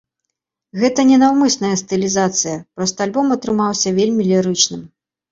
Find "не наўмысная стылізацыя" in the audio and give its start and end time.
1.09-2.53